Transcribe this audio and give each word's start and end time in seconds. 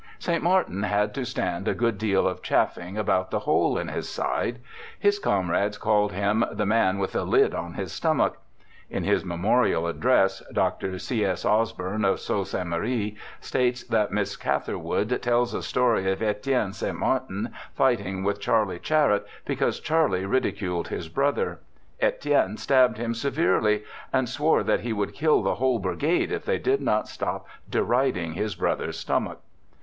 ^ 0.01 0.03
St. 0.17 0.41
Martin 0.41 0.81
had 0.81 1.13
to 1.13 1.23
stand 1.25 1.67
a 1.67 1.75
good 1.75 1.99
deal 1.99 2.27
of 2.27 2.41
chaffing 2.41 2.97
about 2.97 3.29
the 3.29 3.41
hole 3.41 3.77
in 3.77 3.87
his 3.89 4.09
side. 4.09 4.57
His 4.99 5.19
comrades 5.19 5.77
called 5.77 6.11
him 6.11 6.43
'the 6.51 6.65
man 6.65 6.97
with 6.97 7.15
a 7.15 7.21
lid 7.21 7.53
on 7.53 7.75
his 7.75 7.91
stomach'. 7.91 8.39
In 8.97 9.03
his 9.03 9.23
memorial 9.23 9.85
address, 9.85 10.41
Mr. 10.51 10.99
C. 10.99 11.23
S. 11.23 11.45
Osborn, 11.45 12.03
of 12.03 12.19
Sault 12.19 12.47
Ste. 12.47 12.65
Marie, 12.65 13.15
states 13.41 13.83
that 13.83 14.11
Miss 14.11 14.35
Catherwood 14.37 15.21
tells 15.21 15.53
a 15.53 15.61
story 15.61 16.11
of 16.11 16.17
l£tienne 16.17 16.73
St. 16.73 16.97
Martin 16.97 17.53
fighting 17.75 18.23
with 18.23 18.39
Charlie 18.41 18.79
Charette 18.81 19.27
because 19.45 19.79
Charlie 19.79 20.25
ridiculed 20.25 20.87
his 20.87 21.09
brother, 21.09 21.59
^tienne 22.01 22.57
stabbed 22.57 22.97
him 22.97 23.13
severely, 23.13 23.83
and 24.11 24.27
swore 24.27 24.63
that 24.63 24.79
he 24.79 24.93
would 24.93 25.13
kill 25.13 25.43
the 25.43 25.55
whole 25.61 25.77
brigade 25.77 26.31
if 26.31 26.43
they 26.43 26.57
did 26.57 26.81
not 26.81 27.07
stop 27.07 27.45
deriding 27.69 28.33
his 28.33 28.55
brother's 28.55 28.97
stomach. 28.97 29.37